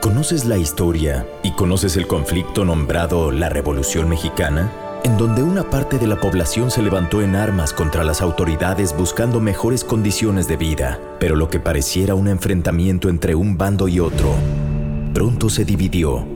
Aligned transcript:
¿Conoces 0.00 0.46
la 0.46 0.56
historia 0.56 1.26
y 1.42 1.52
conoces 1.52 1.98
el 1.98 2.06
conflicto 2.06 2.64
nombrado 2.64 3.30
la 3.30 3.50
Revolución 3.50 4.08
Mexicana? 4.08 4.72
En 5.04 5.18
donde 5.18 5.42
una 5.42 5.68
parte 5.68 5.98
de 5.98 6.06
la 6.06 6.18
población 6.18 6.70
se 6.70 6.80
levantó 6.80 7.20
en 7.20 7.36
armas 7.36 7.74
contra 7.74 8.02
las 8.02 8.22
autoridades 8.22 8.96
buscando 8.96 9.40
mejores 9.40 9.84
condiciones 9.84 10.48
de 10.48 10.56
vida, 10.56 10.98
pero 11.20 11.36
lo 11.36 11.50
que 11.50 11.60
pareciera 11.60 12.14
un 12.14 12.28
enfrentamiento 12.28 13.10
entre 13.10 13.34
un 13.34 13.58
bando 13.58 13.88
y 13.88 14.00
otro, 14.00 14.32
pronto 15.12 15.50
se 15.50 15.66
dividió, 15.66 16.26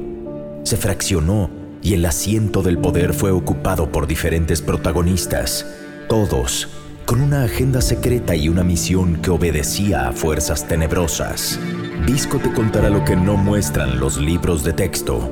se 0.63 0.77
fraccionó 0.77 1.49
y 1.81 1.95
el 1.95 2.05
asiento 2.05 2.63
del 2.63 2.77
poder 2.77 3.15
fue 3.15 3.31
ocupado 3.31 3.91
por 3.91 4.07
diferentes 4.07 4.61
protagonistas, 4.61 5.65
todos 6.07 6.69
con 7.07 7.21
una 7.21 7.45
agenda 7.45 7.83
secreta 7.83 8.35
y 8.35 8.49
una 8.49 8.65
misión 8.65 9.17
que 9.17 9.31
obedecía 9.31 10.09
a 10.09 10.13
fuerzas 10.13 10.67
tenebrosas. 10.67 11.59
Visco 12.07 12.39
te 12.39 12.53
contará 12.53 12.91
lo 12.91 13.03
que 13.03 13.17
no 13.17 13.37
muestran 13.39 13.99
los 13.99 14.19
libros 14.19 14.63
de 14.63 14.75
texto. 14.75 15.31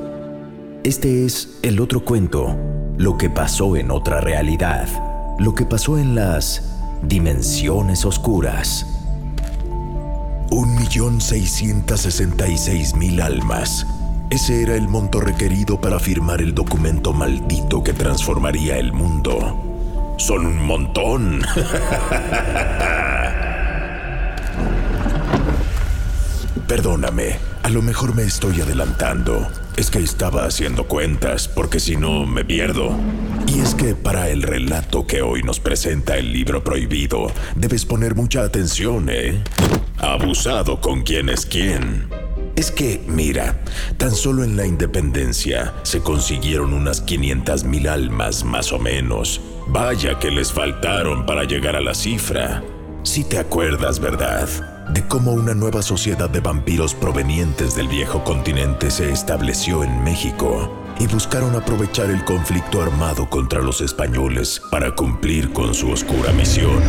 Este 0.83 1.23
es 1.23 1.59
el 1.61 1.79
otro 1.79 2.03
cuento, 2.03 2.57
lo 2.97 3.15
que 3.15 3.29
pasó 3.29 3.77
en 3.77 3.91
otra 3.91 4.19
realidad, 4.21 4.87
lo 5.37 5.53
que 5.53 5.65
pasó 5.65 5.99
en 5.99 6.15
las 6.15 6.79
dimensiones 7.03 8.05
oscuras. 8.05 8.87
Un 10.49 10.75
millón 10.75 11.21
seiscientos 11.21 12.01
sesenta 12.01 12.47
y 12.47 12.57
seis 12.57 12.95
mil 12.95 13.21
almas. 13.21 13.85
Ese 14.31 14.63
era 14.63 14.75
el 14.75 14.87
monto 14.87 15.21
requerido 15.21 15.79
para 15.79 15.99
firmar 15.99 16.41
el 16.41 16.55
documento 16.55 17.13
maldito 17.13 17.83
que 17.83 17.93
transformaría 17.93 18.79
el 18.79 18.93
mundo. 18.93 20.15
Son 20.17 20.43
un 20.43 20.65
montón. 20.65 21.43
Perdóname, 26.73 27.37
a 27.61 27.69
lo 27.69 27.83
mejor 27.83 28.15
me 28.15 28.23
estoy 28.23 28.59
adelantando. 28.59 29.47
Es 29.77 29.91
que 29.91 29.99
estaba 29.99 30.45
haciendo 30.45 30.87
cuentas, 30.87 31.47
porque 31.47 31.79
si 31.79 31.97
no 31.97 32.25
me 32.25 32.43
pierdo. 32.43 32.97
Y 33.45 33.59
es 33.59 33.75
que 33.75 33.93
para 33.93 34.29
el 34.29 34.41
relato 34.41 35.05
que 35.05 35.21
hoy 35.21 35.43
nos 35.43 35.59
presenta 35.59 36.17
el 36.17 36.33
libro 36.33 36.63
prohibido, 36.63 37.27
debes 37.55 37.85
poner 37.85 38.15
mucha 38.15 38.41
atención, 38.41 39.07
¿eh? 39.11 39.43
Abusado 39.99 40.81
con 40.81 41.03
quién 41.03 41.29
es 41.29 41.45
quién. 41.45 42.07
Es 42.55 42.71
que, 42.71 43.03
mira, 43.05 43.61
tan 43.97 44.15
solo 44.15 44.43
en 44.43 44.57
la 44.57 44.65
independencia 44.65 45.75
se 45.83 45.99
consiguieron 45.99 46.73
unas 46.73 47.01
500 47.01 47.65
mil 47.65 47.87
almas 47.87 48.43
más 48.43 48.71
o 48.71 48.79
menos. 48.79 49.41
Vaya 49.67 50.17
que 50.17 50.31
les 50.31 50.51
faltaron 50.51 51.27
para 51.27 51.43
llegar 51.43 51.75
a 51.75 51.81
la 51.81 51.93
cifra. 51.93 52.63
Si 53.03 53.23
te 53.23 53.37
acuerdas, 53.37 53.99
¿verdad? 53.99 54.72
De 54.89 55.07
cómo 55.07 55.31
una 55.31 55.53
nueva 55.53 55.81
sociedad 55.81 56.29
de 56.29 56.39
vampiros 56.39 56.93
provenientes 56.93 57.75
del 57.75 57.87
viejo 57.87 58.23
continente 58.23 58.91
se 58.91 59.11
estableció 59.11 59.83
en 59.83 60.03
México 60.03 60.71
y 60.99 61.07
buscaron 61.07 61.55
aprovechar 61.55 62.09
el 62.09 62.23
conflicto 62.25 62.81
armado 62.81 63.29
contra 63.29 63.61
los 63.61 63.81
españoles 63.81 64.61
para 64.69 64.93
cumplir 64.93 65.51
con 65.53 65.73
su 65.73 65.89
oscura 65.89 66.31
misión. 66.33 66.81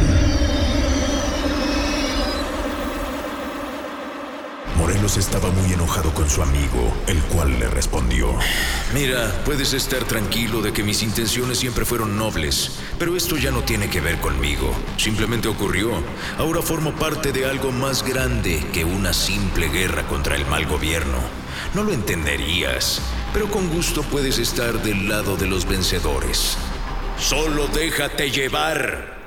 Estaba 5.04 5.50
muy 5.50 5.72
enojado 5.72 6.12
con 6.14 6.28
su 6.28 6.42
amigo, 6.42 6.92
el 7.06 7.22
cual 7.24 7.60
le 7.60 7.68
respondió. 7.68 8.34
Mira, 8.94 9.30
puedes 9.44 9.74
estar 9.74 10.02
tranquilo 10.04 10.60
de 10.60 10.72
que 10.72 10.82
mis 10.82 11.02
intenciones 11.02 11.58
siempre 11.58 11.84
fueron 11.84 12.16
nobles, 12.16 12.78
pero 12.98 13.14
esto 13.14 13.36
ya 13.36 13.50
no 13.52 13.62
tiene 13.62 13.88
que 13.90 14.00
ver 14.00 14.18
conmigo. 14.18 14.74
Simplemente 14.96 15.46
ocurrió. 15.46 15.92
Ahora 16.38 16.62
formo 16.62 16.92
parte 16.96 17.32
de 17.32 17.46
algo 17.46 17.70
más 17.70 18.02
grande 18.02 18.66
que 18.72 18.84
una 18.84 19.12
simple 19.12 19.68
guerra 19.68 20.04
contra 20.08 20.36
el 20.36 20.46
mal 20.46 20.66
gobierno. 20.66 21.18
No 21.74 21.84
lo 21.84 21.92
entenderías, 21.92 23.00
pero 23.32 23.48
con 23.48 23.68
gusto 23.68 24.02
puedes 24.02 24.38
estar 24.38 24.82
del 24.82 25.08
lado 25.08 25.36
de 25.36 25.46
los 25.46 25.68
vencedores. 25.68 26.56
Solo 27.18 27.68
déjate 27.68 28.30
llevar. 28.30 29.23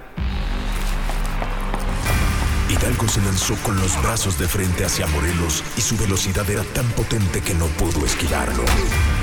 Hidalgo 2.80 3.08
se 3.08 3.22
lanzó 3.22 3.56
con 3.64 3.76
los 3.78 4.00
brazos 4.04 4.38
de 4.38 4.48
frente 4.48 4.86
hacia 4.86 5.08
Morelos 5.08 5.64
y 5.78 5.82
su 5.82 5.98
velocidad 5.98 6.48
era 6.50 6.64
tan 6.64 6.86
potente 6.92 7.42
que 7.42 7.56
no 7.56 7.66
pudo 7.66 8.06
esquivarlo. 8.06 8.64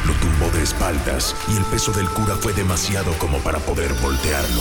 Lo 0.07 0.13
tumbó 0.15 0.51
de 0.57 0.63
espaldas 0.63 1.37
y 1.49 1.57
el 1.57 1.65
peso 1.65 1.93
del 1.93 2.09
cura 2.09 2.35
fue 2.37 2.53
demasiado 2.53 3.13
como 3.19 3.39
para 3.39 3.59
poder 3.61 3.93
voltearlo. 4.03 4.61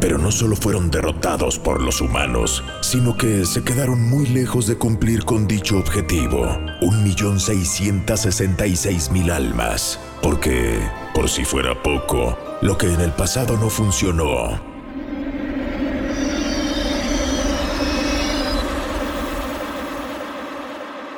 Pero 0.00 0.16
no 0.16 0.30
solo 0.30 0.54
fueron 0.54 0.92
derrotados 0.92 1.58
por 1.58 1.82
los 1.82 2.00
humanos, 2.00 2.62
sino 2.80 3.16
que 3.16 3.44
se 3.44 3.64
quedaron 3.64 4.00
muy 4.08 4.26
lejos 4.26 4.68
de 4.68 4.76
cumplir 4.76 5.24
con 5.24 5.48
dicho 5.48 5.76
objetivo. 5.76 6.56
Un 6.82 7.02
millón 7.02 7.40
seiscientos 7.40 8.20
sesenta 8.20 8.66
y 8.66 8.76
seis 8.76 9.10
mil 9.10 9.30
almas. 9.30 9.98
Porque, 10.22 10.80
por 11.18 11.28
si 11.28 11.44
fuera 11.44 11.82
poco, 11.82 12.38
lo 12.60 12.78
que 12.78 12.86
en 12.86 13.00
el 13.00 13.10
pasado 13.10 13.56
no 13.56 13.68
funcionó. 13.68 14.60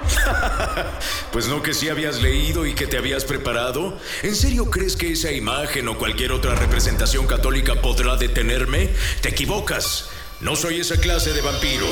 Pues 1.32 1.48
no 1.48 1.62
que 1.62 1.74
sí 1.74 1.90
habías 1.90 2.22
leído 2.22 2.64
y 2.64 2.74
que 2.74 2.86
te 2.86 2.96
habías 2.96 3.24
preparado. 3.24 3.98
¿En 4.22 4.34
serio 4.34 4.70
crees 4.70 4.96
que 4.96 5.12
esa 5.12 5.30
imagen 5.30 5.86
o 5.88 5.98
cualquier 5.98 6.32
otra 6.32 6.54
representación 6.54 7.26
católica 7.26 7.82
podrá 7.82 8.16
detenerme? 8.16 8.88
Te 9.20 9.28
equivocas. 9.28 10.08
No 10.40 10.56
soy 10.56 10.80
esa 10.80 10.96
clase 10.96 11.34
de 11.34 11.42
vampiro. 11.42 11.86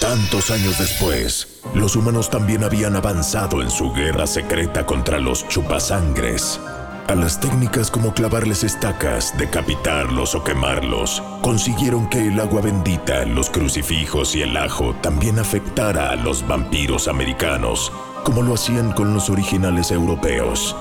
Tantos 0.00 0.50
años 0.50 0.78
después, 0.78 1.60
los 1.74 1.96
humanos 1.96 2.30
también 2.30 2.62
habían 2.62 2.94
avanzado 2.94 3.60
en 3.60 3.70
su 3.70 3.92
guerra 3.92 4.28
secreta 4.28 4.86
contra 4.86 5.18
los 5.18 5.46
chupasangres. 5.48 6.60
A 7.10 7.14
las 7.16 7.40
técnicas 7.40 7.90
como 7.90 8.14
clavarles 8.14 8.62
estacas, 8.62 9.36
decapitarlos 9.36 10.36
o 10.36 10.44
quemarlos, 10.44 11.20
consiguieron 11.42 12.08
que 12.08 12.28
el 12.28 12.38
agua 12.38 12.60
bendita, 12.60 13.24
los 13.24 13.50
crucifijos 13.50 14.36
y 14.36 14.42
el 14.42 14.56
ajo 14.56 14.94
también 15.02 15.40
afectara 15.40 16.12
a 16.12 16.14
los 16.14 16.46
vampiros 16.46 17.08
americanos, 17.08 17.90
como 18.22 18.42
lo 18.42 18.54
hacían 18.54 18.92
con 18.92 19.12
los 19.12 19.28
originales 19.28 19.90
europeos. 19.90 20.76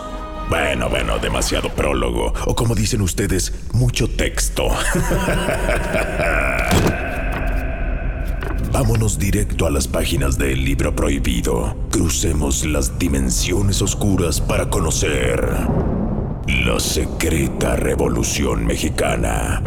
Bueno, 0.50 0.88
bueno, 0.88 1.18
demasiado 1.18 1.70
prólogo, 1.70 2.32
o 2.46 2.54
como 2.54 2.76
dicen 2.76 3.02
ustedes, 3.02 3.52
mucho 3.74 4.08
texto. 4.08 4.68
Vámonos 8.72 9.18
directo 9.18 9.66
a 9.66 9.72
las 9.72 9.88
páginas 9.88 10.38
del 10.38 10.64
libro 10.64 10.96
prohibido. 10.96 11.76
Crucemos 11.90 12.68
las 12.68 13.00
dimensiones 13.00 13.82
oscuras 13.82 14.40
para 14.40 14.70
conocer 14.70 15.99
la 16.50 16.80
secreta 16.80 17.76
Revolución 17.76 18.66
Mexicana. 18.66 19.62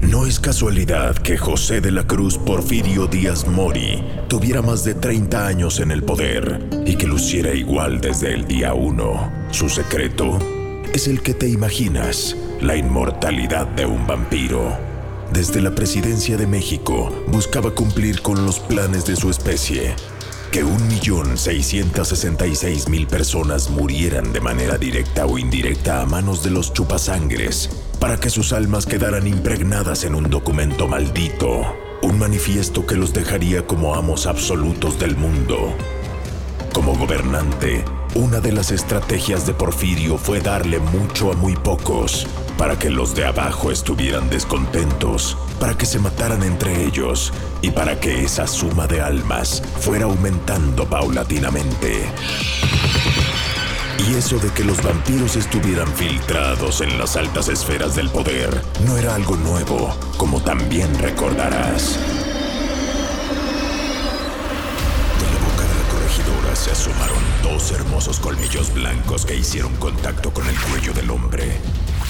No 0.00 0.26
es 0.26 0.40
casualidad 0.40 1.16
que 1.16 1.36
José 1.36 1.82
de 1.82 1.90
la 1.90 2.06
Cruz 2.06 2.38
Porfirio 2.38 3.06
Díaz 3.06 3.46
Mori 3.46 4.02
tuviera 4.28 4.62
más 4.62 4.84
de 4.84 4.94
30 4.94 5.46
años 5.46 5.80
en 5.80 5.90
el 5.90 6.02
poder 6.02 6.66
y 6.86 6.96
que 6.96 7.06
luciera 7.06 7.52
igual 7.52 8.00
desde 8.00 8.32
el 8.32 8.46
día 8.46 8.72
1. 8.72 9.32
Su 9.50 9.68
secreto, 9.68 10.38
es 10.94 11.06
el 11.06 11.20
que 11.20 11.34
te 11.34 11.48
imaginas, 11.48 12.34
la 12.62 12.76
inmortalidad 12.76 13.66
de 13.66 13.84
un 13.84 14.06
vampiro. 14.06 14.78
Desde 15.30 15.60
la 15.60 15.74
presidencia 15.74 16.38
de 16.38 16.46
México 16.46 17.12
buscaba 17.28 17.74
cumplir 17.74 18.22
con 18.22 18.46
los 18.46 18.60
planes 18.60 19.04
de 19.04 19.16
su 19.16 19.28
especie, 19.28 19.94
que 20.52 20.64
1.666.000 20.64 23.06
personas 23.06 23.70
murieran 23.70 24.32
de 24.34 24.40
manera 24.40 24.76
directa 24.76 25.24
o 25.24 25.38
indirecta 25.38 26.02
a 26.02 26.06
manos 26.06 26.44
de 26.44 26.50
los 26.50 26.74
chupasangres, 26.74 27.70
para 27.98 28.20
que 28.20 28.28
sus 28.28 28.52
almas 28.52 28.84
quedaran 28.84 29.26
impregnadas 29.26 30.04
en 30.04 30.14
un 30.14 30.28
documento 30.28 30.86
maldito, 30.86 31.74
un 32.02 32.18
manifiesto 32.18 32.84
que 32.84 32.96
los 32.96 33.14
dejaría 33.14 33.66
como 33.66 33.94
amos 33.94 34.26
absolutos 34.26 34.98
del 34.98 35.16
mundo. 35.16 35.74
Como 36.74 36.96
gobernante, 36.96 37.82
una 38.14 38.40
de 38.40 38.52
las 38.52 38.72
estrategias 38.72 39.46
de 39.46 39.54
Porfirio 39.54 40.18
fue 40.18 40.40
darle 40.40 40.80
mucho 40.80 41.32
a 41.32 41.34
muy 41.34 41.56
pocos, 41.56 42.26
para 42.62 42.78
que 42.78 42.90
los 42.90 43.16
de 43.16 43.24
abajo 43.24 43.72
estuvieran 43.72 44.30
descontentos, 44.30 45.36
para 45.58 45.76
que 45.76 45.84
se 45.84 45.98
mataran 45.98 46.44
entre 46.44 46.84
ellos 46.84 47.32
y 47.60 47.72
para 47.72 47.98
que 47.98 48.22
esa 48.22 48.46
suma 48.46 48.86
de 48.86 49.00
almas 49.00 49.60
fuera 49.80 50.04
aumentando 50.04 50.86
paulatinamente. 50.88 52.04
Y 54.06 54.14
eso 54.14 54.38
de 54.38 54.48
que 54.50 54.62
los 54.62 54.80
vampiros 54.80 55.34
estuvieran 55.34 55.88
filtrados 55.88 56.82
en 56.82 56.96
las 56.98 57.16
altas 57.16 57.48
esferas 57.48 57.96
del 57.96 58.08
poder 58.10 58.62
no 58.86 58.96
era 58.96 59.16
algo 59.16 59.36
nuevo, 59.36 59.92
como 60.16 60.40
también 60.40 60.96
recordarás. 61.00 61.98
se 66.54 66.70
asomaron 66.70 67.18
dos 67.42 67.72
hermosos 67.72 68.20
colmillos 68.20 68.72
blancos 68.72 69.24
que 69.24 69.34
hicieron 69.34 69.74
contacto 69.76 70.32
con 70.32 70.46
el 70.46 70.54
cuello 70.60 70.92
del 70.92 71.10
hombre. 71.10 71.58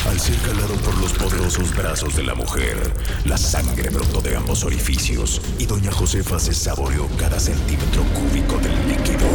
Al 0.09 0.19
ser 0.19 0.37
calado 0.39 0.75
por 0.85 0.99
los 0.99 1.13
poderosos 1.13 1.75
brazos 1.75 2.17
de 2.17 2.25
la 2.25 2.35
mujer, 2.35 2.77
la 3.25 3.39
sangre 3.39 3.89
brotó 3.89 4.21
de 4.21 4.37
ambos 4.37 4.65
orificios 4.65 5.41
y 5.59 5.67
doña 5.67 5.93
Josefa 5.93 6.39
se 6.39 6.53
saboreó 6.53 7.09
cada 7.17 7.39
centímetro 7.39 8.03
cúbico 8.15 8.59
del 8.59 8.73
líquido. 8.89 9.27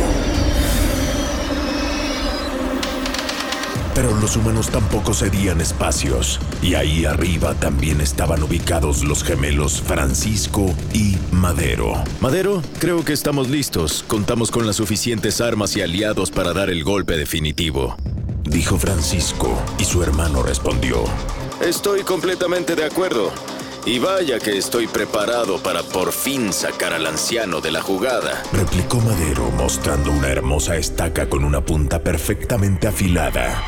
Pero 3.96 4.16
los 4.18 4.36
humanos 4.36 4.70
tampoco 4.70 5.12
cedían 5.12 5.60
espacios, 5.60 6.40
y 6.62 6.76
ahí 6.76 7.06
arriba 7.06 7.56
también 7.56 8.00
estaban 8.00 8.44
ubicados 8.44 9.04
los 9.04 9.24
gemelos 9.24 9.82
Francisco 9.82 10.72
y 10.94 11.18
Madero. 11.32 12.04
Madero, 12.22 12.62
creo 12.80 13.04
que 13.04 13.14
estamos 13.14 13.50
listos. 13.50 14.06
Contamos 14.08 14.52
con 14.52 14.68
las 14.68 14.76
suficientes 14.76 15.42
armas 15.42 15.76
y 15.78 15.82
aliados 15.82 16.30
para 16.30 16.54
dar 16.54 16.70
el 16.70 16.84
golpe 16.84 17.18
definitivo. 17.18 17.98
Dijo 18.48 18.78
Francisco, 18.78 19.62
y 19.78 19.84
su 19.84 20.02
hermano 20.02 20.42
respondió. 20.42 21.04
Estoy 21.62 22.04
completamente 22.04 22.76
de 22.76 22.86
acuerdo. 22.86 23.32
Y 23.86 24.00
vaya 24.00 24.40
que 24.40 24.58
estoy 24.58 24.88
preparado 24.88 25.62
para 25.62 25.84
por 25.84 26.14
fin 26.14 26.54
sacar 26.54 26.94
al 26.94 27.08
anciano 27.08 27.60
de 27.60 27.72
la 27.72 27.82
jugada. 27.82 28.42
Replicó 28.54 29.00
Madero 29.02 29.52
mostrando 29.52 30.12
una 30.12 30.30
hermosa 30.30 30.78
estaca 30.78 31.28
con 31.28 31.44
una 31.44 31.64
punta 31.64 32.02
perfectamente 32.02 32.88
afilada. 32.88 33.62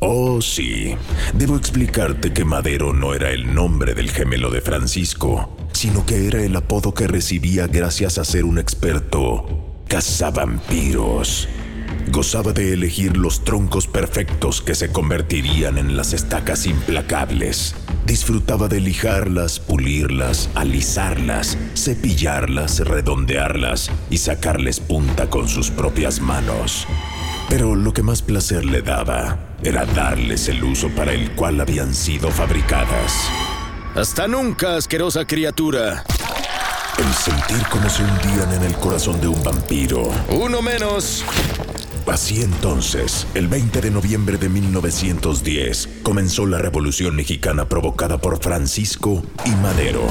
Oh, 0.00 0.40
sí. 0.40 0.96
Debo 1.34 1.56
explicarte 1.56 2.32
que 2.32 2.44
Madero 2.44 2.92
no 2.94 3.14
era 3.14 3.30
el 3.30 3.54
nombre 3.54 3.94
del 3.94 4.10
gemelo 4.10 4.50
de 4.50 4.62
Francisco, 4.62 5.56
sino 5.72 6.06
que 6.06 6.26
era 6.26 6.42
el 6.42 6.56
apodo 6.56 6.94
que 6.94 7.06
recibía 7.06 7.66
gracias 7.66 8.16
a 8.16 8.24
ser 8.24 8.44
un 8.44 8.58
experto 8.58 9.82
cazavampiros. 9.88 11.48
Gozaba 12.14 12.52
de 12.52 12.72
elegir 12.72 13.16
los 13.16 13.42
troncos 13.42 13.88
perfectos 13.88 14.62
que 14.62 14.76
se 14.76 14.92
convertirían 14.92 15.78
en 15.78 15.96
las 15.96 16.12
estacas 16.12 16.64
implacables. 16.64 17.74
Disfrutaba 18.06 18.68
de 18.68 18.78
lijarlas, 18.78 19.58
pulirlas, 19.58 20.48
alisarlas, 20.54 21.58
cepillarlas, 21.74 22.78
redondearlas 22.78 23.90
y 24.10 24.18
sacarles 24.18 24.78
punta 24.78 25.28
con 25.28 25.48
sus 25.48 25.72
propias 25.72 26.20
manos. 26.20 26.86
Pero 27.48 27.74
lo 27.74 27.92
que 27.92 28.04
más 28.04 28.22
placer 28.22 28.64
le 28.64 28.80
daba 28.80 29.56
era 29.64 29.84
darles 29.84 30.46
el 30.48 30.62
uso 30.62 30.90
para 30.90 31.12
el 31.12 31.32
cual 31.32 31.60
habían 31.60 31.92
sido 31.92 32.30
fabricadas. 32.30 33.12
Hasta 33.96 34.28
nunca, 34.28 34.76
asquerosa 34.76 35.26
criatura. 35.26 36.04
El 36.96 37.12
sentir 37.12 37.66
como 37.68 37.90
se 37.90 38.04
hundían 38.04 38.52
en 38.52 38.62
el 38.62 38.74
corazón 38.76 39.20
de 39.20 39.26
un 39.26 39.42
vampiro. 39.42 40.12
Uno 40.28 40.62
menos. 40.62 41.24
Así 42.06 42.42
entonces, 42.42 43.26
el 43.34 43.48
20 43.48 43.80
de 43.80 43.90
noviembre 43.90 44.36
de 44.36 44.48
1910, 44.48 45.88
comenzó 46.02 46.46
la 46.46 46.58
Revolución 46.58 47.16
Mexicana 47.16 47.68
provocada 47.68 48.18
por 48.18 48.40
Francisco 48.40 49.22
y 49.44 49.50
Madero. 49.62 50.02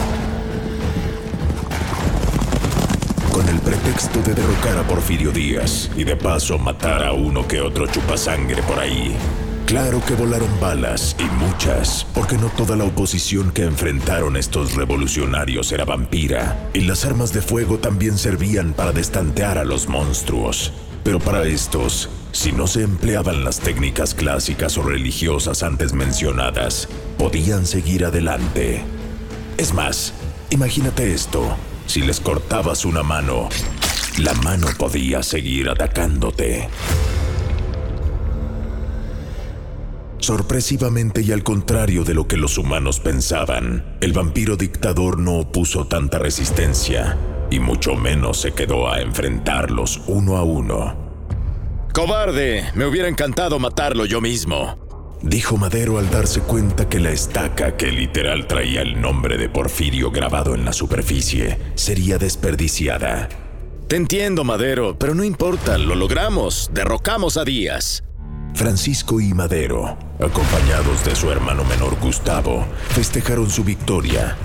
Con 3.31 3.47
el 3.47 3.59
pretexto 3.59 4.21
de 4.21 4.33
derrocar 4.33 4.77
a 4.77 4.87
Porfirio 4.87 5.31
Díaz 5.31 5.89
y 5.95 6.03
de 6.03 6.15
paso 6.15 6.57
matar 6.57 7.03
a 7.03 7.13
uno 7.13 7.47
que 7.47 7.61
otro 7.61 7.87
chupasangre 7.87 8.61
por 8.63 8.79
ahí. 8.79 9.15
Claro 9.65 10.03
que 10.05 10.13
volaron 10.15 10.49
balas 10.59 11.15
y 11.19 11.23
muchas, 11.43 12.05
porque 12.13 12.37
no 12.37 12.49
toda 12.49 12.75
la 12.75 12.83
oposición 12.83 13.51
que 13.51 13.63
enfrentaron 13.63 14.35
estos 14.35 14.75
revolucionarios 14.75 15.71
era 15.71 15.85
vampira, 15.85 16.69
y 16.73 16.81
las 16.81 17.05
armas 17.05 17.31
de 17.33 17.41
fuego 17.41 17.77
también 17.79 18.17
servían 18.17 18.73
para 18.73 18.91
destantear 18.91 19.57
a 19.57 19.63
los 19.63 19.87
monstruos. 19.87 20.73
Pero 21.03 21.19
para 21.19 21.43
estos, 21.43 22.09
si 22.31 22.51
no 22.51 22.65
se 22.65 22.81
empleaban 22.81 23.43
las 23.43 23.59
técnicas 23.59 24.13
clásicas 24.13 24.77
o 24.77 24.83
religiosas 24.83 25.61
antes 25.61 25.93
mencionadas, 25.93 26.87
podían 27.17 27.65
seguir 27.65 28.05
adelante. 28.05 28.83
Es 29.57 29.73
más, 29.73 30.13
imagínate 30.49 31.13
esto, 31.13 31.57
si 31.87 32.01
les 32.01 32.21
cortabas 32.21 32.85
una 32.85 33.03
mano, 33.03 33.49
la 34.17 34.33
mano 34.33 34.67
podía 34.77 35.23
seguir 35.23 35.69
atacándote. 35.69 36.69
Sorpresivamente 40.19 41.21
y 41.21 41.33
al 41.33 41.43
contrario 41.43 42.05
de 42.05 42.13
lo 42.13 42.29
que 42.29 42.37
los 42.37 42.57
humanos 42.57 43.01
pensaban, 43.01 43.97
el 43.99 44.13
vampiro 44.13 44.55
dictador 44.55 45.19
no 45.19 45.33
opuso 45.39 45.85
tanta 45.85 46.17
resistencia 46.17 47.17
y 47.53 47.59
mucho 47.59 47.93
menos 47.93 48.41
se 48.41 48.51
quedó 48.51 48.89
a 48.89 48.99
enfrentarlos 48.99 50.01
uno 50.07 50.37
a 50.37 50.43
uno. 50.43 50.95
¡Cobarde! 51.93 52.71
Me 52.73 52.87
hubiera 52.87 53.07
encantado 53.07 53.59
matarlo 53.59 54.05
yo 54.05 54.21
mismo. 54.21 54.79
Dijo 55.21 55.55
Madero 55.57 55.99
al 55.99 56.09
darse 56.09 56.41
cuenta 56.41 56.89
que 56.89 56.99
la 56.99 57.11
estaca 57.11 57.77
que 57.77 57.91
literal 57.91 58.47
traía 58.47 58.81
el 58.81 58.99
nombre 58.99 59.37
de 59.37 59.49
Porfirio 59.49 60.09
grabado 60.09 60.55
en 60.55 60.65
la 60.65 60.73
superficie 60.73 61.59
sería 61.75 62.17
desperdiciada. 62.17 63.29
Te 63.87 63.97
entiendo, 63.97 64.43
Madero, 64.43 64.97
pero 64.97 65.13
no 65.13 65.23
importa, 65.23 65.77
lo 65.77 65.93
logramos, 65.93 66.71
derrocamos 66.73 67.37
a 67.37 67.43
Díaz. 67.43 68.03
Francisco 68.55 69.21
y 69.21 69.33
Madero, 69.35 69.99
acompañados 70.19 71.05
de 71.05 71.15
su 71.15 71.31
hermano 71.31 71.63
menor 71.65 71.99
Gustavo, 71.99 72.65
festejaron 72.89 73.51
su 73.51 73.63
victoria 73.63 74.35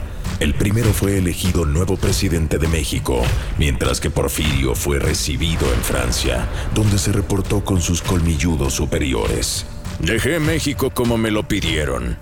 el 0.41 0.55
primero 0.55 0.93
fue 0.93 1.19
elegido 1.19 1.65
nuevo 1.65 1.97
presidente 1.97 2.59
de 2.59 2.69
México, 2.69 3.23
mientras 3.59 4.01
que 4.01 4.11
Porfirio 4.11 4.75
fue 4.75 4.99
recibido 4.99 5.73
en 5.75 5.81
Francia, 5.81 6.49
donde 6.75 6.99
se 6.99 7.13
reportó 7.13 7.65
con 7.65 7.83
sus 7.83 8.03
colmilludos 8.03 8.75
superiores. 8.75 9.67
Dejé 9.99 10.39
México 10.39 10.91
como 10.91 11.19
me 11.19 11.33
lo 11.33 11.49
pidieron. 11.49 12.17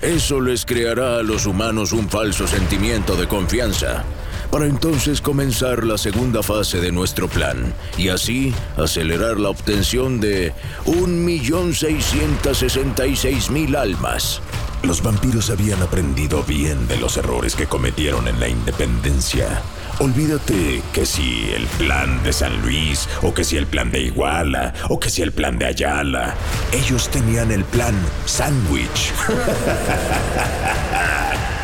Eso 0.00 0.40
les 0.40 0.64
creará 0.64 1.16
a 1.16 1.22
los 1.22 1.46
humanos 1.46 1.92
un 1.92 2.08
falso 2.08 2.46
sentimiento 2.46 3.16
de 3.16 3.26
confianza, 3.26 4.04
para 4.50 4.66
entonces 4.66 5.20
comenzar 5.20 5.84
la 5.84 5.98
segunda 5.98 6.42
fase 6.42 6.80
de 6.80 6.90
nuestro 6.92 7.28
plan 7.28 7.74
y 7.98 8.08
así 8.08 8.54
acelerar 8.76 9.38
la 9.38 9.50
obtención 9.50 10.18
de 10.20 10.52
1.666.000 10.86 13.76
almas. 13.76 14.40
Los 14.82 15.02
vampiros 15.02 15.50
habían 15.50 15.82
aprendido 15.82 16.42
bien 16.44 16.88
de 16.88 16.96
los 16.98 17.16
errores 17.16 17.56
que 17.56 17.66
cometieron 17.66 18.28
en 18.28 18.38
la 18.38 18.48
independencia. 18.48 19.62
Olvídate 19.98 20.82
que 20.92 21.06
si 21.06 21.50
el 21.54 21.66
plan 21.78 22.22
de 22.22 22.30
San 22.32 22.60
Luis, 22.62 23.08
o 23.22 23.32
que 23.32 23.44
si 23.44 23.56
el 23.56 23.66
plan 23.66 23.90
de 23.90 24.02
Iguala, 24.02 24.74
o 24.90 25.00
que 25.00 25.08
si 25.08 25.22
el 25.22 25.32
plan 25.32 25.58
de 25.58 25.64
Ayala. 25.66 26.34
Ellos 26.72 27.08
tenían 27.08 27.50
el 27.50 27.64
plan 27.64 27.94
Sandwich. 28.26 29.12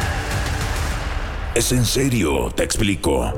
es 1.55 1.73
en 1.73 1.85
serio, 1.85 2.51
te 2.55 2.65
explico. 2.65 3.33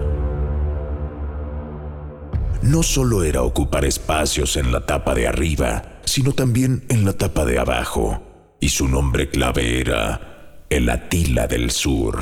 No 2.63 2.83
solo 2.83 3.23
era 3.23 3.43
ocupar 3.43 3.85
espacios 3.85 4.57
en 4.57 4.73
la 4.73 4.87
tapa 4.87 5.15
de 5.15 5.27
arriba, 5.27 6.01
sino 6.05 6.33
también 6.33 6.85
en 6.89 7.05
la 7.05 7.13
tapa 7.13 7.45
de 7.45 7.59
abajo 7.59 8.23
y 8.61 8.69
su 8.69 8.89
nombre 8.89 9.29
clave 9.29 9.81
era 9.81 10.65
el 10.71 10.89
Atila 10.89 11.47
del 11.47 11.71
Sur, 11.71 12.19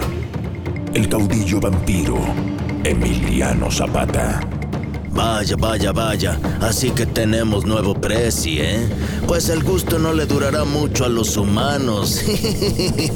el 0.95 1.09
caudillo 1.09 1.61
vampiro 1.61 2.19
Emiliano 2.85 3.71
Zapata. 3.71 4.62
Vaya, 5.13 5.57
vaya, 5.57 5.93
vaya. 5.93 6.39
Así 6.61 6.91
que 6.91 7.05
tenemos 7.05 7.67
nuevo 7.67 7.95
precio, 7.95 8.63
¿eh? 8.63 8.89
Pues 9.27 9.51
el 9.51 9.63
gusto 9.63 9.99
no 9.99 10.15
le 10.15 10.25
durará 10.25 10.65
mucho 10.65 11.05
a 11.05 11.09
los 11.09 11.37
humanos. 11.37 12.23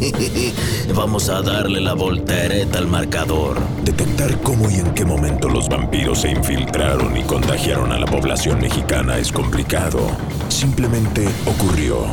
Vamos 0.94 1.30
a 1.30 1.40
darle 1.40 1.80
la 1.80 1.94
voltereta 1.94 2.78
al 2.78 2.86
marcador. 2.86 3.58
Detectar 3.82 4.38
cómo 4.42 4.70
y 4.70 4.74
en 4.74 4.92
qué 4.92 5.06
momento 5.06 5.48
los 5.48 5.68
vampiros 5.68 6.20
se 6.20 6.30
infiltraron 6.30 7.16
y 7.16 7.22
contagiaron 7.22 7.90
a 7.92 7.98
la 7.98 8.06
población 8.06 8.60
mexicana 8.60 9.16
es 9.18 9.32
complicado. 9.32 10.00
Simplemente 10.48 11.26
ocurrió. 11.46 12.04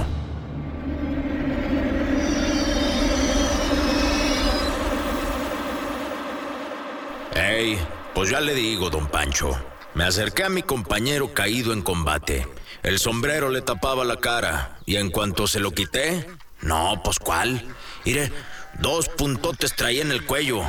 Ey, 7.35 7.77
pues 8.13 8.29
ya 8.29 8.39
le 8.39 8.55
digo, 8.55 8.89
don 8.89 9.07
Pancho. 9.07 9.72
Me 9.95 10.05
acerqué 10.05 10.43
a 10.43 10.49
mi 10.49 10.63
compañero 10.63 11.33
caído 11.33 11.71
en 11.71 11.81
combate. 11.81 12.47
El 12.81 12.99
sombrero 12.99 13.49
le 13.49 13.61
tapaba 13.61 14.03
la 14.03 14.17
cara 14.17 14.79
y 14.85 14.95
en 14.95 15.11
cuanto 15.11 15.47
se 15.47 15.59
lo 15.59 15.71
quité, 15.71 16.27
no, 16.61 17.01
pues 17.03 17.19
cuál. 17.19 17.63
Mire, 18.03 18.31
dos 18.79 19.07
puntotes 19.09 19.75
traía 19.75 20.01
en 20.01 20.11
el 20.11 20.25
cuello. 20.25 20.63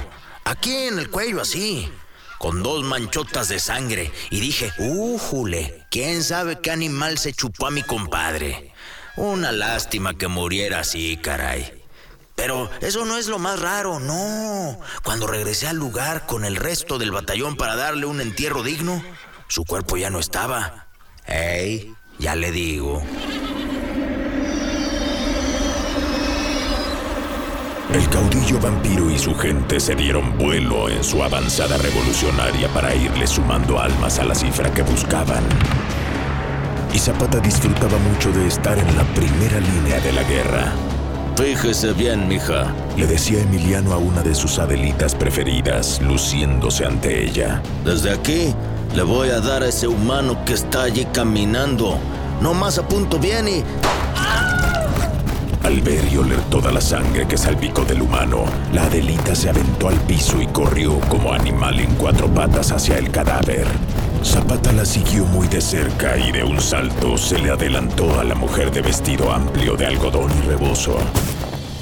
Aquí 0.45 0.75
en 0.75 0.99
el 0.99 1.09
cuello 1.09 1.40
así, 1.40 1.90
con 2.38 2.62
dos 2.62 2.85
manchotas 2.85 3.49
de 3.49 3.59
sangre. 3.59 4.12
Y 4.31 4.40
dije, 4.40 4.73
¡újule! 4.78 5.87
¿Quién 5.90 6.23
sabe 6.23 6.61
qué 6.61 6.71
animal 6.71 7.16
se 7.16 7.33
chupó 7.33 7.69
a 7.69 7.71
mi 7.71 7.83
compadre? 7.83 8.73
Una 9.16 9.52
lástima 9.52 10.19
que 10.19 10.28
muriera 10.28 10.81
así, 10.81 11.16
caray. 11.16 11.74
Pero 12.35 12.71
eso 12.81 13.05
no 13.05 13.17
es 13.17 13.29
lo 13.29 13.38
más 13.38 13.61
raro, 13.61 14.00
no. 14.00 14.79
Cuando 15.05 15.26
regresé 15.26 15.69
al 15.69 15.76
lugar 15.76 16.26
con 16.26 16.45
el 16.45 16.57
resto 16.57 16.99
del 16.99 17.12
batallón 17.12 17.57
para 17.57 17.76
darle 17.76 18.07
un 18.07 18.21
entierro 18.21 18.62
digno, 18.62 19.03
su 19.49 19.64
cuerpo 19.64 19.97
ya 19.97 20.11
no 20.11 20.19
estaba. 20.19 20.88
¡Ey! 21.26 21.95
Ya 22.19 22.35
le 22.35 22.50
digo. 22.50 23.03
El 27.93 28.09
caudillo 28.09 28.59
vampiro 28.59 29.09
y 29.09 29.19
su 29.19 29.35
gente 29.37 29.79
se 29.79 29.95
dieron 29.95 30.37
vuelo 30.37 30.88
en 30.88 31.05
su 31.05 31.23
avanzada 31.23 31.79
revolucionaria 31.79 32.69
para 32.71 32.93
irle 32.95 33.26
sumando 33.26 33.79
almas 33.79 34.19
a 34.19 34.25
la 34.25 34.35
cifra 34.35 34.73
que 34.73 34.83
buscaban. 34.83 35.45
Y 36.93 36.99
Zapata 36.99 37.38
disfrutaba 37.38 37.97
mucho 37.99 38.33
de 38.33 38.49
estar 38.49 38.76
en 38.79 38.97
la 38.97 39.05
primera 39.14 39.61
línea 39.61 40.00
de 40.00 40.12
la 40.12 40.23
guerra. 40.25 40.73
Fíjese 41.37 41.93
bien, 41.93 42.29
mija. 42.29 42.73
Le 42.97 43.07
decía 43.07 43.43
Emiliano 43.43 43.93
a 43.93 43.99
una 43.99 44.23
de 44.23 44.35
sus 44.35 44.59
adelitas 44.59 45.14
preferidas, 45.14 46.00
luciéndose 46.00 46.85
ante 46.85 47.25
ella. 47.25 47.61
Desde 47.85 48.12
aquí 48.12 48.55
le 48.95 49.03
voy 49.03 49.31
a 49.31 49.41
dar 49.41 49.64
a 49.64 49.69
ese 49.69 49.88
humano 49.88 50.45
que 50.45 50.55
está 50.55 50.85
allí 50.85 51.05
caminando. 51.07 51.99
No 52.41 52.55
más 52.55 52.79
a 52.79 52.87
punto 52.87 53.19
bien 53.19 53.49
y... 53.49 53.64
Al 55.64 55.81
ver 55.81 56.05
y 56.12 56.19
oler 56.19 56.41
toda 56.50 56.71
la 56.71 56.81
sangre 56.81 57.26
que 57.26 57.38
salpicó 57.38 57.85
del 57.85 58.03
humano, 58.03 58.45
la 58.73 58.85
Adelita 58.85 59.35
se 59.35 59.49
aventó 59.49 59.88
al 59.88 59.99
piso 60.00 60.41
y 60.41 60.47
corrió 60.49 61.00
como 61.09 61.33
animal 61.33 61.81
en 61.81 61.95
cuatro 61.97 62.29
patas 62.29 62.71
hacia 62.71 62.99
el 62.99 63.11
cadáver. 63.11 63.67
Zapata 64.25 64.73
la 64.73 64.87
siguió 64.87 65.26
muy 65.26 65.47
de 65.49 65.61
cerca 65.61 66.16
y 66.16 66.33
de 66.33 66.43
un 66.43 66.59
salto 66.59 67.19
se 67.19 67.38
le 67.38 67.50
adelantó 67.50 68.19
a 68.19 68.25
la 68.25 68.35
mujer 68.35 68.71
de 68.71 68.81
vestido 68.81 69.31
amplio 69.31 69.76
de 69.76 69.87
algodón 69.87 70.33
y 70.43 70.47
rebozo. 70.47 70.97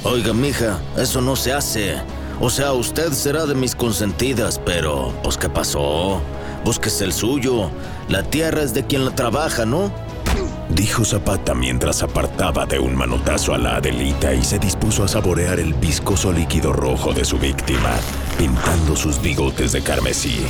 Oiga, 0.03 0.33
mija, 0.33 0.79
eso 0.97 1.21
no 1.21 1.37
se 1.37 1.53
hace. 1.53 1.95
O 2.41 2.49
sea, 2.49 2.73
usted 2.73 3.13
será 3.13 3.45
de 3.45 3.55
mis 3.55 3.73
consentidas, 3.73 4.59
pero, 4.63 5.13
pues, 5.23 5.37
¿qué 5.37 5.47
pasó? 5.47 6.21
Búsquese 6.65 7.05
el 7.05 7.13
suyo. 7.13 7.71
La 8.09 8.23
tierra 8.23 8.61
es 8.61 8.73
de 8.73 8.85
quien 8.85 9.05
la 9.05 9.15
trabaja, 9.15 9.65
¿no? 9.65 9.91
Dijo 10.69 11.05
Zapata 11.05 11.53
mientras 11.53 12.03
apartaba 12.03 12.65
de 12.65 12.79
un 12.79 12.95
manotazo 12.95 13.53
a 13.53 13.57
la 13.57 13.77
Adelita 13.77 14.33
y 14.33 14.43
se 14.43 14.59
dispuso 14.59 15.05
a 15.05 15.07
saborear 15.07 15.59
el 15.59 15.73
viscoso 15.75 16.33
líquido 16.33 16.73
rojo 16.73 17.13
de 17.13 17.23
su 17.23 17.37
víctima, 17.37 17.91
pintando 18.37 18.95
sus 18.97 19.21
bigotes 19.21 19.71
de 19.71 19.81
carmesí. 19.81 20.45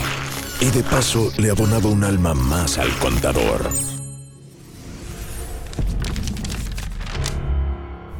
Y 0.63 0.71
de 0.71 0.81
paso 0.81 1.29
le 1.37 1.51
abonaba 1.51 1.89
un 1.89 2.05
alma 2.05 2.33
más 2.33 2.77
al 2.77 2.89
contador. 2.99 3.69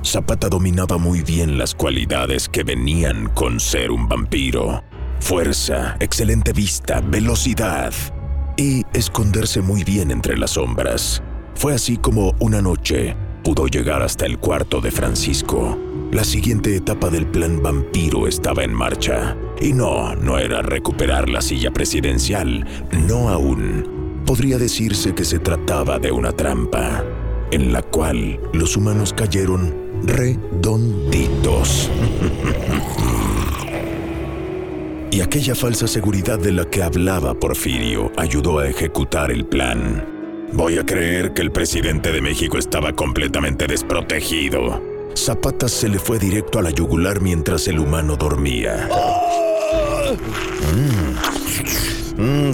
Zapata 0.04 0.50
dominaba 0.50 0.98
muy 0.98 1.22
bien 1.22 1.58
las 1.58 1.74
cualidades 1.74 2.50
que 2.50 2.64
venían 2.64 3.30
con 3.30 3.62
ser 3.62 3.92
un 3.92 4.10
vampiro. 4.10 4.84
Fuerza, 5.22 5.96
excelente 6.02 6.52
vista, 6.52 7.00
velocidad 7.00 7.94
y 8.58 8.84
esconderse 8.92 9.62
muy 9.62 9.86
bien 9.86 10.12
entre 10.12 10.36
las 10.36 10.52
sombras. 10.52 11.24
Fue 11.56 11.74
así 11.74 11.96
como 11.96 12.36
una 12.42 12.62
noche 12.62 13.16
pudo 13.44 13.68
llegar 13.68 14.02
hasta 14.02 14.26
el 14.26 14.40
cuarto 14.40 14.80
de 14.80 14.90
Francisco. 14.90 15.78
La 16.12 16.24
siguiente 16.24 16.76
etapa 16.76 17.10
del 17.10 17.28
plan 17.28 17.62
vampiro 17.62 18.28
estaba 18.28 18.64
en 18.64 18.74
marcha. 18.74 19.36
Y 19.60 19.74
no, 19.74 20.16
no 20.16 20.40
era 20.40 20.62
recuperar 20.62 21.30
la 21.30 21.42
silla 21.42 21.72
presidencial, 21.72 22.66
no 23.08 23.30
aún. 23.30 24.22
Podría 24.26 24.58
decirse 24.58 25.14
que 25.14 25.26
se 25.26 25.40
trataba 25.40 26.00
de 26.00 26.12
una 26.12 26.32
trampa, 26.32 27.04
en 27.52 27.74
la 27.74 27.82
cual 27.82 28.40
los 28.54 28.78
humanos 28.78 29.14
cayeron 29.14 29.76
redonditos. 30.04 31.92
y 35.12 35.22
aquella 35.22 35.54
falsa 35.54 35.88
seguridad 35.88 36.40
de 36.40 36.54
la 36.54 36.66
que 36.66 36.82
hablaba 36.82 37.34
Porfirio 37.34 38.12
ayudó 38.18 38.60
a 38.60 38.68
ejecutar 38.68 39.32
el 39.32 39.46
plan. 39.46 40.13
Voy 40.54 40.78
a 40.78 40.86
creer 40.86 41.34
que 41.34 41.42
el 41.42 41.52
presidente 41.52 42.12
de 42.12 42.22
México 42.22 42.60
estaba 42.60 42.94
completamente 42.94 43.66
desprotegido. 43.66 44.82
Zapata 45.16 45.68
se 45.68 45.90
le 45.90 45.98
fue 45.98 46.20
directo 46.20 46.60
a 46.60 46.62
la 46.62 46.70
yugular 46.70 47.22
mientras 47.22 47.68
el 47.68 47.80
humano 47.80 48.16
dormía. 48.16 48.88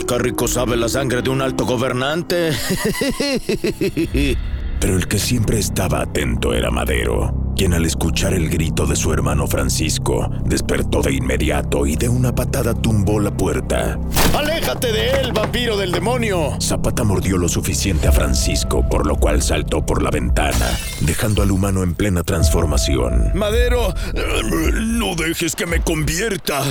Qué 0.08 0.18
rico 0.18 0.48
sabe 0.48 0.78
la 0.78 0.88
sangre 0.88 1.22
de 1.22 1.30
un 1.30 1.42
alto 1.42 1.66
gobernante. 1.66 2.52
Pero 4.80 4.96
el 4.96 5.08
que 5.08 5.20
siempre 5.20 5.60
estaba 5.60 6.02
atento 6.02 6.54
era 6.54 6.72
Madero, 6.72 7.39
quien 7.60 7.74
al 7.74 7.86
escuchar 7.86 8.34
el 8.34 8.50
grito 8.50 8.86
de 8.86 8.96
su 8.96 9.12
hermano 9.12 9.46
Francisco, 9.46 10.32
despertó 10.46 11.02
de 11.02 11.12
inmediato 11.12 11.86
y 11.86 11.98
de 11.98 12.08
una 12.08 12.34
patada 12.34 12.74
tumbó 12.74 13.20
la 13.20 13.32
puerta. 13.32 14.00
¡Aléjate 14.34 14.94
de 14.94 15.10
él, 15.20 15.34
vampiro 15.34 15.76
del 15.76 15.92
demonio! 15.92 16.56
Zapata 16.62 17.04
mordió 17.04 17.38
lo 17.38 17.50
suficiente 17.50 18.08
a 18.08 18.14
Francisco, 18.14 18.88
por 18.88 19.06
lo 19.06 19.18
cual 19.18 19.42
saltó 19.42 19.86
por 19.86 20.02
la 20.02 20.10
ventana, 20.10 20.68
dejando 21.02 21.42
al 21.42 21.52
humano 21.52 21.84
en 21.84 21.96
plena 21.96 22.24
transformación. 22.24 23.32
Madero, 23.34 23.94
no 24.82 25.16
dejes 25.16 25.54
que 25.54 25.66
me 25.66 25.82
convierta. 25.82 26.62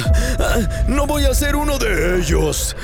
No 0.89 1.07
voy 1.07 1.25
a 1.25 1.35
ser 1.35 1.55
uno 1.55 1.77
de 1.77 2.19
ellos. 2.19 2.75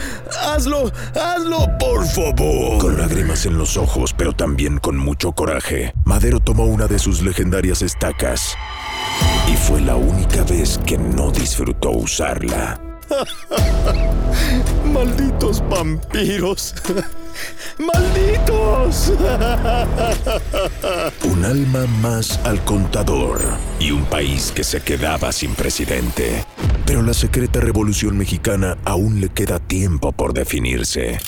Hazlo, 0.42 0.92
hazlo, 1.14 1.70
por 1.78 2.06
favor. 2.06 2.76
Con 2.80 2.98
lágrimas 2.98 3.46
en 3.46 3.56
los 3.56 3.78
ojos, 3.78 4.12
pero 4.12 4.34
también 4.34 4.76
con 4.76 4.98
mucho 4.98 5.32
coraje, 5.32 5.94
Madero 6.04 6.38
tomó 6.40 6.66
una 6.66 6.86
de 6.86 6.98
sus 6.98 7.22
legendarias 7.22 7.80
estacas 7.94 8.56
y 9.46 9.56
fue 9.56 9.80
la 9.80 9.94
única 9.94 10.42
vez 10.44 10.78
que 10.84 10.98
no 10.98 11.30
disfrutó 11.30 11.92
usarla. 11.92 12.80
Malditos 14.92 15.62
vampiros. 15.68 16.74
¡Malditos! 17.78 19.10
Un 21.24 21.44
alma 21.44 21.86
más 22.00 22.40
al 22.44 22.64
contador 22.64 23.40
y 23.78 23.90
un 23.90 24.04
país 24.04 24.52
que 24.54 24.64
se 24.64 24.80
quedaba 24.80 25.32
sin 25.32 25.54
presidente. 25.54 26.44
Pero 26.86 27.02
la 27.02 27.14
secreta 27.14 27.60
revolución 27.60 28.16
mexicana 28.16 28.78
aún 28.84 29.20
le 29.20 29.28
queda 29.28 29.58
tiempo 29.58 30.12
por 30.12 30.32
definirse. 30.32 31.18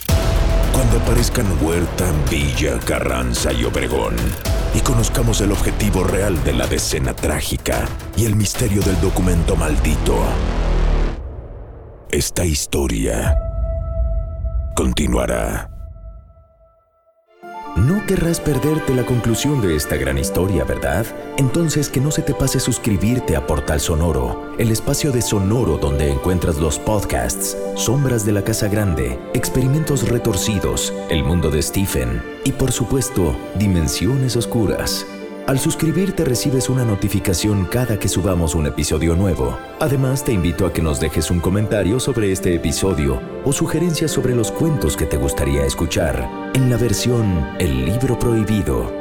Cuando 0.73 0.99
aparezcan 0.99 1.47
Huerta, 1.61 2.07
Villa, 2.31 2.79
Carranza 2.85 3.53
y 3.53 3.65
Obregón 3.65 4.15
y 4.77 4.81
conozcamos 4.81 5.41
el 5.41 5.53
objetivo 5.53 6.05
real 6.05 6.45
de 6.45 6.53
la 6.53 6.67
decena 6.67 7.17
trágica 7.17 7.87
y 8.15 8.27
el 8.27 8.37
misterio 8.37 8.83
del 8.83 9.01
documento 9.01 9.57
maldito. 9.57 10.19
Esta 12.11 12.45
historia 12.45 13.35
continuará. 14.77 15.76
No 17.77 18.07
querrás 18.07 18.41
perderte 18.41 18.95
la 18.95 19.05
conclusión 19.05 19.61
de 19.61 19.77
esta 19.77 19.97
gran 19.97 20.17
historia, 20.17 20.65
¿verdad? 20.65 21.05
Entonces 21.37 21.91
que 21.91 22.01
no 22.01 22.11
se 22.11 22.23
te 22.23 22.33
pase 22.33 22.59
suscribirte 22.59 23.37
a 23.37 23.47
Portal 23.47 23.81
Sonoro, 23.81 24.55
el 24.59 24.71
espacio 24.71 25.13
de 25.13 25.21
Sonoro 25.21 25.77
donde 25.77 26.11
encuentras 26.11 26.57
los 26.57 26.79
podcasts, 26.79 27.55
Sombras 27.75 28.25
de 28.25 28.33
la 28.33 28.43
Casa 28.43 28.69
Grande, 28.69 29.19
Experimentos 29.35 30.09
Retorcidos, 30.09 30.95
El 31.11 31.23
Mundo 31.23 31.51
de 31.51 31.61
Stephen 31.61 32.23
y 32.45 32.53
por 32.53 32.73
supuesto, 32.73 33.37
Dimensiones 33.59 34.37
Oscuras. 34.37 35.07
Al 35.47 35.61
suscribirte 35.61 36.25
recibes 36.25 36.69
una 36.69 36.85
notificación 36.85 37.67
cada 37.67 38.01
que 38.01 38.09
subamos 38.09 38.57
un 38.57 38.67
episodio 38.67 39.15
nuevo. 39.15 39.57
Además, 39.79 40.25
te 40.25 40.33
invito 40.33 40.67
a 40.67 40.73
que 40.73 40.83
nos 40.83 40.99
dejes 40.99 41.31
un 41.31 41.39
comentario 41.39 42.01
sobre 42.01 42.33
este 42.33 42.53
episodio 42.57 43.21
o 43.45 43.53
sugerencias 43.53 44.11
sobre 44.11 44.35
los 44.35 44.51
cuentos 44.51 44.97
que 44.97 45.07
te 45.07 45.17
gustaría 45.17 45.65
escuchar 45.65 46.51
en 46.53 46.69
la 46.69 46.77
versión 46.77 47.47
El 47.61 47.85
libro 47.85 48.19
prohibido. 48.19 48.93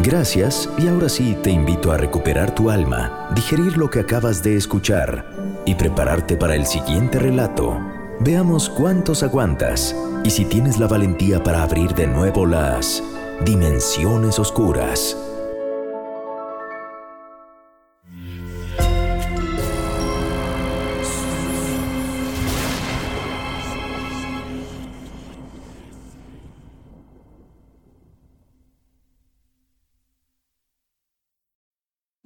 Gracias 0.00 0.68
y 0.76 0.88
ahora 0.88 1.08
sí 1.08 1.36
te 1.40 1.50
invito 1.50 1.92
a 1.92 1.98
recuperar 1.98 2.52
tu 2.52 2.68
alma, 2.68 3.28
digerir 3.36 3.76
lo 3.76 3.88
que 3.88 4.00
acabas 4.00 4.42
de 4.42 4.56
escuchar 4.56 5.24
y 5.66 5.76
prepararte 5.76 6.36
para 6.36 6.56
el 6.56 6.66
siguiente 6.66 7.20
relato. 7.20 7.78
Veamos 8.18 8.68
cuántos 8.70 9.22
aguantas 9.22 9.94
y 10.24 10.30
si 10.30 10.46
tienes 10.46 10.80
la 10.80 10.88
valentía 10.88 11.44
para 11.44 11.62
abrir 11.62 11.94
de 11.94 12.08
nuevo 12.08 12.44
las 12.44 13.04
dimensiones 13.44 14.40
oscuras. 14.40 15.16